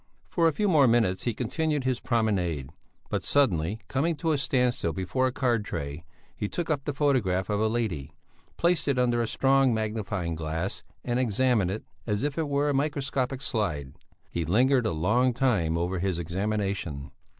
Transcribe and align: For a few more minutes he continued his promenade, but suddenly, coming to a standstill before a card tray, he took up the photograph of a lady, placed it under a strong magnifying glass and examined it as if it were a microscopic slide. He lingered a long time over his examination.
For 0.29 0.47
a 0.47 0.51
few 0.51 0.67
more 0.67 0.87
minutes 0.87 1.25
he 1.25 1.33
continued 1.35 1.83
his 1.83 1.99
promenade, 1.99 2.71
but 3.11 3.21
suddenly, 3.21 3.81
coming 3.87 4.15
to 4.15 4.31
a 4.31 4.37
standstill 4.39 4.93
before 4.93 5.27
a 5.27 5.31
card 5.31 5.63
tray, 5.63 6.05
he 6.35 6.49
took 6.49 6.71
up 6.71 6.85
the 6.85 6.93
photograph 6.95 7.51
of 7.51 7.59
a 7.59 7.67
lady, 7.67 8.11
placed 8.57 8.87
it 8.87 8.97
under 8.97 9.21
a 9.21 9.27
strong 9.27 9.75
magnifying 9.75 10.33
glass 10.33 10.81
and 11.03 11.19
examined 11.19 11.69
it 11.69 11.83
as 12.07 12.23
if 12.23 12.35
it 12.39 12.49
were 12.49 12.67
a 12.69 12.73
microscopic 12.73 13.43
slide. 13.43 13.93
He 14.31 14.43
lingered 14.43 14.87
a 14.87 14.91
long 14.91 15.35
time 15.35 15.77
over 15.77 15.99
his 15.99 16.17
examination. 16.17 17.11